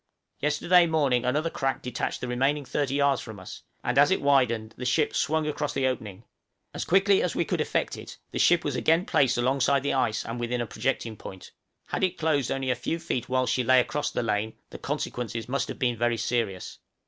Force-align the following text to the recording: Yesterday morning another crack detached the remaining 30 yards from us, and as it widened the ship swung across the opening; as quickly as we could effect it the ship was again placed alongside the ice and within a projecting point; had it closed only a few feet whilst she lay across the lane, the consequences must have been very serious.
Yesterday 0.39 0.87
morning 0.87 1.25
another 1.25 1.51
crack 1.51 1.83
detached 1.83 2.21
the 2.21 2.27
remaining 2.27 2.65
30 2.65 2.95
yards 2.95 3.21
from 3.21 3.39
us, 3.39 3.61
and 3.83 3.99
as 3.99 4.09
it 4.09 4.19
widened 4.19 4.73
the 4.75 4.83
ship 4.83 5.13
swung 5.15 5.45
across 5.45 5.73
the 5.75 5.85
opening; 5.85 6.23
as 6.73 6.85
quickly 6.85 7.21
as 7.21 7.35
we 7.35 7.45
could 7.45 7.61
effect 7.61 7.95
it 7.95 8.17
the 8.31 8.39
ship 8.39 8.63
was 8.63 8.75
again 8.75 9.05
placed 9.05 9.37
alongside 9.37 9.83
the 9.83 9.93
ice 9.93 10.25
and 10.25 10.39
within 10.39 10.59
a 10.59 10.65
projecting 10.65 11.15
point; 11.15 11.51
had 11.89 12.03
it 12.03 12.17
closed 12.17 12.49
only 12.49 12.71
a 12.71 12.75
few 12.75 12.97
feet 12.97 13.29
whilst 13.29 13.53
she 13.53 13.63
lay 13.63 13.79
across 13.79 14.09
the 14.09 14.23
lane, 14.23 14.53
the 14.71 14.79
consequences 14.79 15.47
must 15.47 15.67
have 15.67 15.77
been 15.77 15.95
very 15.95 16.17
serious. 16.17 16.79